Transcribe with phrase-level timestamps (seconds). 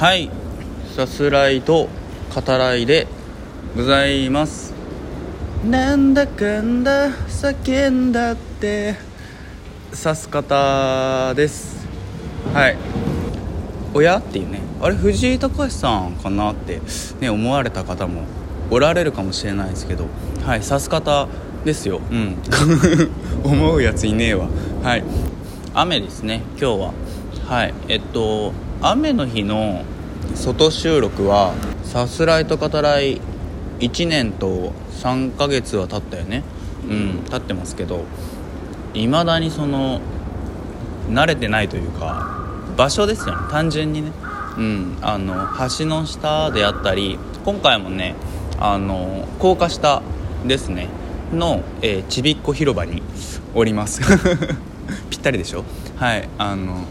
[0.00, 0.30] はい。
[0.96, 1.86] さすらいと
[2.34, 3.06] 語らいで
[3.76, 4.72] ございます。
[5.62, 8.94] なんだかんだ叫んだって。
[9.92, 11.86] さす方です。
[12.54, 12.78] はい。
[13.92, 14.62] 親っていうね。
[14.80, 16.80] あれ藤井隆さんかなって
[17.20, 18.22] ね思われた方も
[18.70, 20.06] おられるかもしれないですけど。
[20.46, 21.28] はいさす方
[21.66, 22.00] ですよ。
[22.10, 22.38] うん。
[23.44, 24.48] 思うやついねえわ。
[24.82, 25.04] はい。
[25.74, 26.92] 雨ですね今日は。
[27.46, 27.74] はい。
[27.88, 29.84] えっと雨の日の
[30.34, 33.20] 外収録はさすらいと語らい
[33.80, 34.72] 1年と
[35.02, 36.42] 3ヶ月は経ったよね。
[36.88, 38.04] うん経ってますけど
[38.94, 40.00] いまだにその
[41.08, 42.26] 慣れてないというか
[42.76, 43.46] 場所ですよね。
[43.50, 44.12] 単純にね。
[44.56, 45.34] うんあの
[45.78, 48.14] 橋の下であったり今回もね
[48.58, 50.02] あの高架下
[50.46, 50.88] ですね。
[51.32, 53.02] の、えー、ちびっこ広場に
[53.54, 54.00] おります。
[55.10, 55.64] ぴったりでしょ？
[55.96, 56.84] はいあの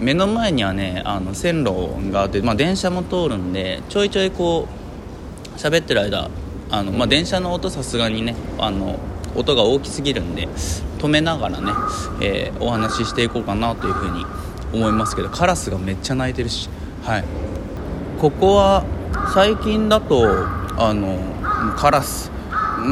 [0.00, 6.30] 目の前にはねあの線路があって、まあ、電車も通るんでちょいちょいこう喋ってる間
[6.70, 8.98] あの、まあ、電車の音さすがにねあの
[9.36, 10.48] 音が大きすぎるんで
[10.98, 11.72] 止めながらね、
[12.22, 14.24] えー、お話ししていこうかなというふうに
[14.72, 16.68] 思いますけどカラスがめっちゃ鳴いてるし
[17.02, 17.24] はい。
[18.20, 18.84] ここは
[19.34, 20.24] 最近だと
[20.76, 21.18] あの
[21.76, 22.30] カラス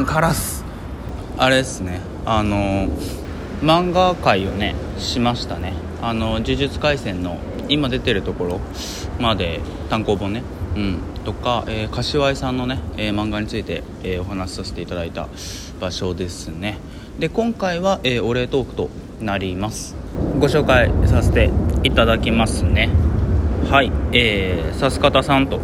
[0.05, 0.63] カラス
[1.37, 2.87] あれですねあの
[3.61, 5.88] 漫画界をねしましたね。
[6.01, 8.61] あの呪術廻戦の今出てるところ
[9.19, 10.43] まで単行本ね。
[10.75, 10.99] うん。
[11.25, 15.27] とか、えー、柏井さんのね、えー、漫画について、えー、お話しさせていただいた
[15.79, 16.77] 場所ですね。
[17.19, 18.89] で今回は、えお礼トークと
[19.19, 19.95] なります。
[20.39, 21.51] ご紹介させて
[21.83, 22.89] いただきますね。
[23.69, 23.91] はい。
[24.13, 25.59] えー、さす方さんと、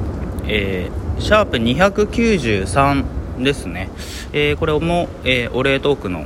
[0.48, 3.90] え、シャープ293ですね、
[4.34, 6.26] え、これも、えお礼トークの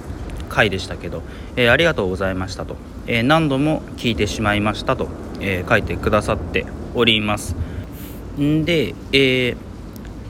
[0.49, 1.21] 回でしたけど、
[1.55, 2.75] え、ありがとうございましたと、
[3.09, 5.07] え、何度も聞いてしまいましたと、
[5.41, 7.55] え、書いてくださっております。
[8.39, 9.55] んで、え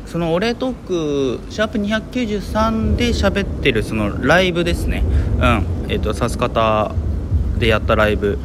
[0.05, 5.03] そのお礼トークシャープ293で喋ってるそのライブですね。
[5.40, 6.95] うんえっ、とさす方
[7.59, 8.40] でやったライブ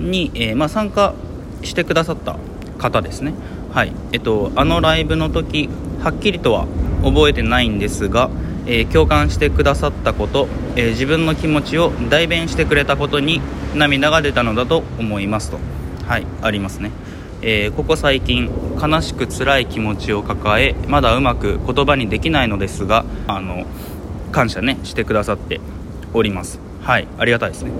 [0.00, 1.14] に、えまあ、参加
[1.62, 2.36] してくださった
[2.78, 3.34] 方ですね。
[3.70, 5.68] はいえっとあのライブの時
[6.00, 6.66] はっきりとは
[7.04, 8.30] 覚えてないんですが
[8.68, 10.46] えー、共感してくださったこと、
[10.76, 13.40] えー、自分の気持ちを代弁してくれたことに
[13.74, 15.58] 涙が出たのだと思いますと。
[16.06, 16.90] はいありますね、
[17.42, 23.66] えー、ここ最近悲しく辛い気持ちを抱えまだうまく言葉にできないのですがあの
[24.32, 25.60] 感謝ねしてくださって
[26.14, 26.60] おります。
[26.82, 27.72] はいありがたいですね。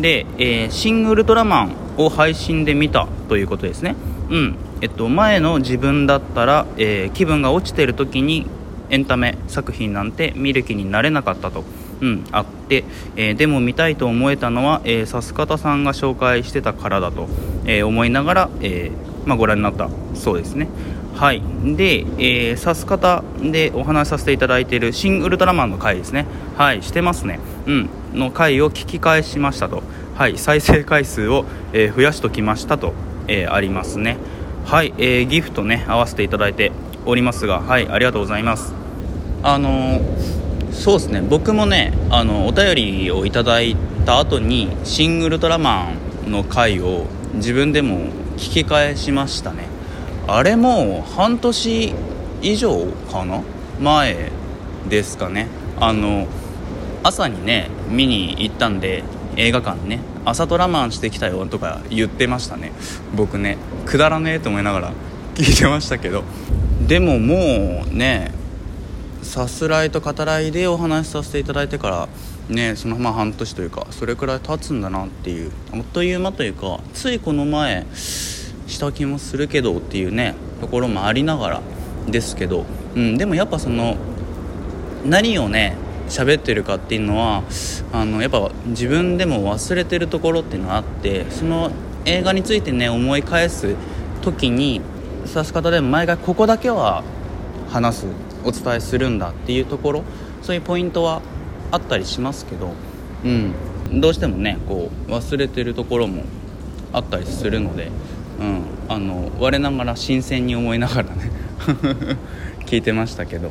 [0.00, 3.94] で、えシン・ウルトラマンを配信で見たということですね。
[4.30, 8.46] うんえっと前の自分だったら、え気分が落ちてる時に
[8.92, 11.64] エンタメ作品なんて見る気になれなかったと、
[12.00, 12.84] うん、あって、
[13.16, 17.26] えー、でも見たいと思えたのは、えー、さす方さんが紹介してたからだと、
[17.64, 19.88] えー、思いながら、えーまあ、ご覧になった。
[20.14, 20.68] そうですね。
[21.14, 21.42] はい、
[21.76, 26.26] で、えー、さす方でお話しさせていただいている「シン・ウルトラマン」の回ですね。
[26.56, 27.38] はいしてますね。
[27.66, 29.82] うんの回を聞き返しましたと。
[30.16, 32.94] はい再生回数を、えー、増やしときましたと、
[33.28, 34.16] えー、ありますね。
[34.64, 36.72] はい、えー、ギフトね合わせていただいて
[37.06, 38.81] おりますがはいありがとうございます。
[39.42, 40.00] あの
[40.72, 41.20] そうですね。
[41.20, 43.76] 僕もねあのお便りをいただい
[44.06, 45.88] た後に「シン・ウルトラマ
[46.26, 47.98] ン」の回を自分でも
[48.36, 49.66] 聞き返しましたね。
[50.26, 51.94] あれも半年
[52.42, 53.42] 以上かな？
[53.80, 54.30] 前
[54.88, 55.48] ですかね。
[55.80, 56.26] あの
[57.02, 59.02] 朝にね見に行ったんで
[59.36, 60.00] 映画館ね。
[60.24, 62.72] 朝ドラマンしてきたよとか言ってましたね。
[63.14, 64.92] 僕ねくだらねえと思いながら
[65.34, 66.22] 聞いてましたけど。
[66.86, 68.31] でももうね
[69.22, 72.08] さすらいと語らいでお話しさせていただいてから
[72.48, 81.62] ねそのまあ半年というかそれくらい経つんだなっていうあっという間というかついこの前した気もするけどっていうねところもありながら
[82.08, 83.96] ですけど、うん、でもやっぱその
[85.04, 85.76] 何をね
[86.08, 87.42] 喋ってるかっていうのは
[87.92, 91.70] あのやっぱ自分でも忘れてるところっていうのがあってその
[92.04, 93.76] 映画についてね思い返す
[94.20, 94.80] 時に
[95.26, 97.02] 指す方でも毎回ここだけは
[97.70, 98.06] 話す
[98.44, 100.04] お伝えするんだっていうところ
[100.42, 101.22] そういうポイントは
[101.70, 102.72] あったりしますけど、
[103.24, 106.24] うん、どうしてもねこう忘れてるところも
[106.92, 107.90] あったりするので、
[108.40, 111.30] うん、あの我ながら新鮮に思いながらね
[112.66, 113.50] 聞いてましたけど。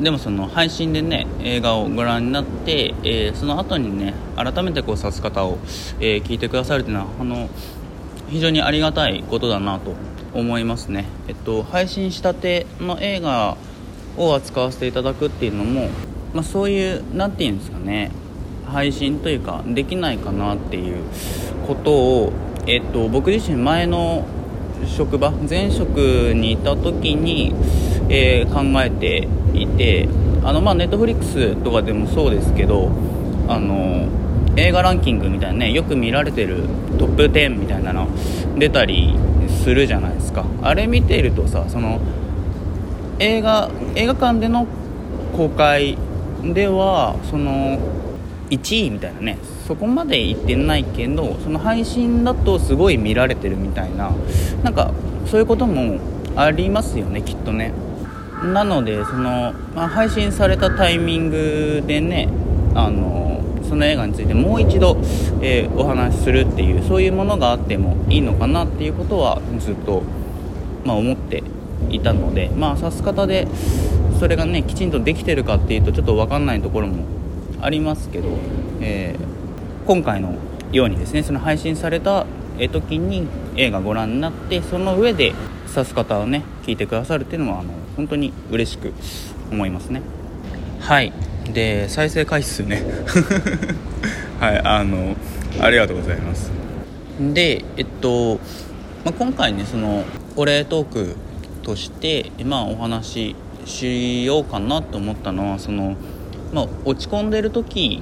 [0.00, 5.56] でもその配信でね映画をご覧になって、えー、その後にね改めてこう指す方を、
[6.00, 7.48] えー、聞いてくださるというのはあの
[8.28, 9.94] 非常にありがたいことだなと
[10.34, 13.56] 思いますね、えっと、配信したての映画
[14.16, 15.88] を扱わせていただくっていうのも、
[16.34, 18.10] まあ、そういう何て言うんですかね
[18.66, 20.96] 配信というかできないかなっていう
[21.66, 22.32] ことを、
[22.66, 24.26] えっと、僕自身前の
[24.86, 25.98] 職場前職
[26.34, 27.54] にいた時に、
[28.08, 30.08] えー、考えていて
[30.44, 32.90] あのまあネットフリックスとかでもそうですけど
[33.48, 34.08] あの
[34.56, 36.62] 映画ランキングみたいなねよく見られてる
[36.98, 38.08] トップ10みたいなの
[38.58, 39.14] 出たり
[39.62, 40.44] するじゃないですか。
[40.62, 42.00] あれ見てるとさその
[43.18, 44.66] 映画映画館での
[45.36, 45.96] 公開
[46.42, 47.78] ではその
[48.50, 49.38] 1位みたいなね。
[49.66, 54.12] そこまで行ってないけどその配信だとすごい見られてるみたいな。
[54.62, 54.92] なんか
[55.26, 55.98] そういうことも
[56.36, 57.72] ありますよねきっとね。
[58.52, 62.28] なのでその、まあ、配信されたタイミングでね
[62.74, 64.98] あのその映画についてもう一度、
[65.40, 70.02] えー、お話しするっていうそういうものがあってもいいのかなっていうことはずっと、
[70.84, 71.42] まあ、思って
[71.90, 73.48] いたのでまあ指す方で
[74.18, 77.04] それがねきちんとできてるかっていうとちょっと分かんないところも
[77.60, 78.28] ありますけど、
[78.80, 80.36] えー、今回の
[80.72, 82.26] ようにですねその配信された
[82.72, 85.34] 時に映画ご覧になってその上で
[85.68, 88.92] 指す方をね聞いてくださるっていうのはあの本当に嬉しく
[89.50, 90.02] 思いますね。
[90.80, 91.12] はい。
[91.52, 92.82] で再生回数ね。
[94.40, 95.14] はいあの
[95.60, 96.50] ありがとうございます。
[97.20, 98.34] でえっと、
[99.04, 100.04] まあ、今回ねその
[100.36, 101.16] お礼トーク
[101.66, 105.96] としてまあお話ししようかなと思ったのはその
[106.52, 108.00] まあ、落ち込んでる時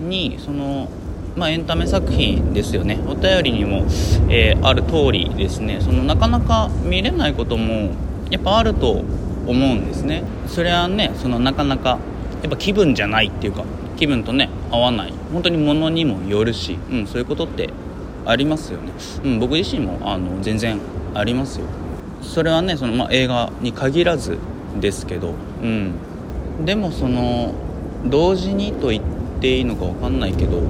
[0.00, 0.88] にその、
[1.36, 2.98] まあ、エンタメ作品ですよね。
[3.06, 3.86] お便りにも、
[4.28, 5.80] えー、ある通りですね。
[5.80, 7.90] そのなかなか見れないことも
[8.28, 9.04] やっぱあると思
[9.48, 10.24] うんですね。
[10.48, 11.98] それはねそのなかなか
[12.42, 13.64] やっぱ気分じゃないっていうか
[13.96, 15.14] 気分とね合わない。
[15.32, 17.70] 本当に物にもよるし、うん、そういうことって
[18.26, 18.92] ありますよね、
[19.24, 20.80] うん、僕自身もあの全然
[21.14, 21.66] ありますよ。
[22.26, 24.38] それはねその、まあ、映画に限らず
[24.80, 25.94] ですけど、うん、
[26.64, 27.54] でもその
[28.06, 29.04] 同時にと言っ
[29.40, 30.62] ていいのか分かんないけど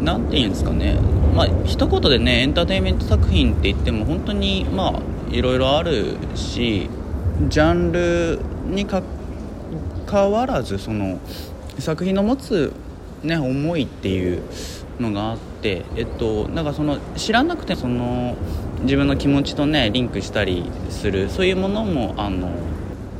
[0.00, 0.98] 何て言うんですかね。
[1.34, 6.88] まあ一言でねエンターテインメント作品って言っても本当にまあいろいろあるし
[7.48, 9.02] ジャンルにか
[10.06, 11.20] かわらずその
[11.78, 12.72] 作品の持つ、
[13.22, 14.42] ね、思いっていう
[14.98, 18.36] のがあってえっとなんかその知らなくてその
[18.82, 22.50] 自分の気持ちとねリンクしたりするそういうものもあの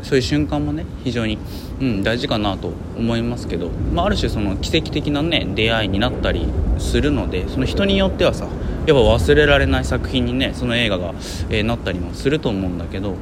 [0.02, 1.38] そういう瞬間もね非常に、
[1.80, 6.48] うん、大事かなと思いますけど、まあ、ある種その奇跡的なね出会いになったり
[6.78, 8.46] するのでその人によってはさ
[8.86, 11.10] やっぱ忘れられない作品にねその映画が、
[11.50, 13.16] えー、なったりもすると思うんだけど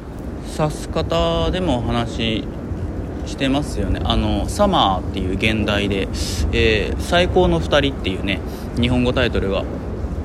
[0.57, 2.43] 指す方でもお話
[3.25, 4.01] してますよね。
[4.03, 6.07] あの「サマー」っていう現代で、
[6.51, 8.39] えー、最高の2人」っていうね
[8.79, 9.63] 日本語タイトルが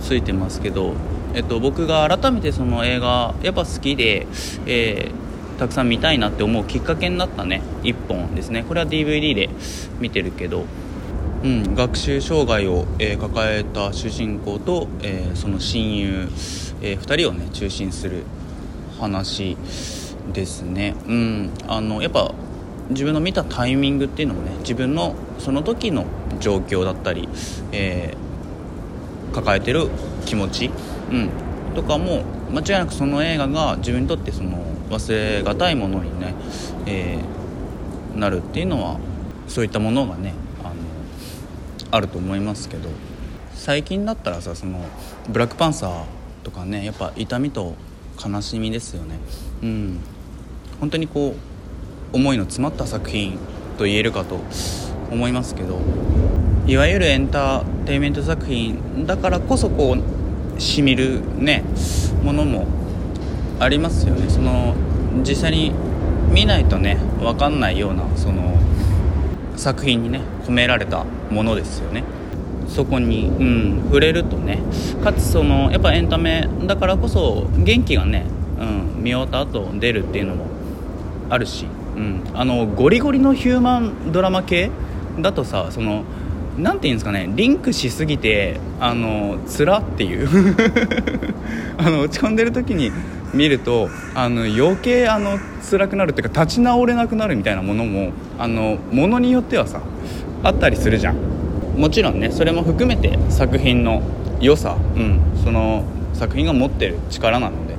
[0.00, 0.94] ついてますけど
[1.34, 4.26] えっと、僕が改めてその映画やっぱ好きで、
[4.66, 5.24] えー
[5.58, 7.62] たくさん見たいなって思うきっかけになったね。
[7.82, 8.64] 1本ですね。
[8.66, 9.48] これは DVD で
[10.00, 10.64] 見てるけど、
[11.44, 16.28] うん、学習障害を、えー、抱えた主人公と、えー、その親友、
[16.82, 18.24] え、2人をね中心する
[18.98, 19.56] 話
[20.32, 22.32] ですね、うん、あのやっぱ
[22.90, 26.06] 自分の見たタイミングっていうのもね自分のその時の
[26.40, 27.28] 状況だったり、
[27.72, 29.90] えー、抱えてる
[30.24, 30.70] 気持ち、
[31.10, 31.30] うん、
[31.74, 34.58] とかも間違いなくその映画が自分にとってその
[34.90, 36.34] 忘れがたいものにね、
[36.86, 38.98] えー、なるっていうのは
[39.48, 40.74] そういったものがねあの
[41.90, 42.88] あると思いますけど。
[43.64, 44.84] 最近だったらさその
[45.26, 46.04] ブラックパンサー
[46.42, 47.76] とかねやっぱ痛みと
[48.22, 49.18] 悲しみですよね。
[49.62, 50.00] うん。
[50.80, 51.34] 本当にこ
[52.12, 53.38] う思いの詰まった作品
[53.78, 54.38] と言えるかと
[55.10, 55.80] 思いますけど。
[56.66, 60.02] いわゆるエンターテインメント作品だからこそこう
[60.58, 61.64] しみるね
[62.22, 62.66] ものも
[63.60, 64.28] ありますよね。
[64.28, 64.74] その
[65.26, 65.72] 実際に
[66.30, 68.58] 見ないとね分かんないようなその
[69.56, 72.04] 作品にね込められたものですよね。
[72.68, 74.58] そこに、うん、触れるとね。
[75.02, 78.26] かつそのやっぱエンタメだからこそ元気がね、
[78.58, 80.46] うん、見終わった後出るっていうのも
[81.30, 84.70] あるし、うん、あのゴリゴリのヒューマンドラマ系
[85.20, 86.04] だとさその
[86.58, 90.28] 何て言うんですかねリンクしすぎてあのつらっていう。
[91.76, 92.92] あの落ち込んでる時に
[93.32, 99.80] 見るとあの余計あの辛くなるっていうか立ち直れなくなるみたいなものもあのものによってはさ
[100.44, 101.16] あったりするじゃん。
[101.76, 104.02] もちろんねそれも含めて作品の
[104.40, 107.74] 良さ、うん、その作品が持ってる力なので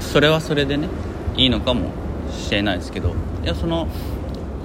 [0.00, 0.88] それはそれでね
[1.36, 1.90] いいのかも
[2.30, 3.88] しれないですけどいやその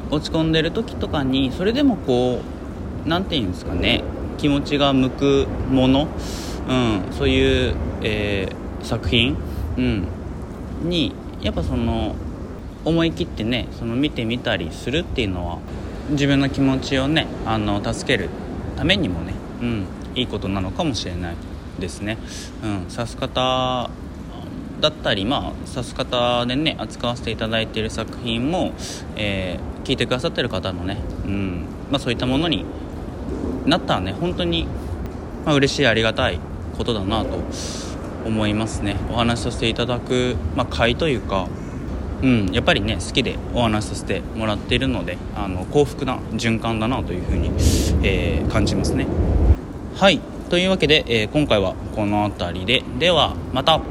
[0.10, 2.53] 落ち込んでる時とかにそれでもこう
[3.06, 4.04] 何て言うんですかね
[4.38, 6.08] 気持ちが向くもの、
[6.68, 9.38] うん、そういう、えー、作品
[9.78, 10.08] うん、
[10.84, 12.16] にやっぱその
[12.86, 15.60] 思い切ってねその見てみたりするっていうのは
[16.12, 18.30] 自分の気持ちをねあの助ける
[18.76, 21.36] ためにもね、うん、いいことなのかもしれない
[21.80, 22.18] ですね。
[22.64, 23.90] うん、指す方
[24.82, 28.74] だったりまあさす方でね扱わせていただいている作品も、
[29.16, 32.66] えー、聞いてくださってる方のね、うんまあ、そういったものに
[33.66, 34.68] なったらね本当に、
[35.46, 36.40] まあ、嬉しいありがたい
[36.78, 37.40] ことだなと
[38.26, 38.96] 思いますね。
[39.12, 41.48] お話しさせていただく、まあ、会というか
[42.24, 47.50] うん、やっぱりね好きでお話しさせてもらっているのであの幸福な循環だなというふうに、
[48.02, 49.06] えー、感じますね。
[49.96, 50.22] はい。
[50.50, 52.84] というわけで、えー、今回はこの辺りで。
[52.98, 53.82] ではまた。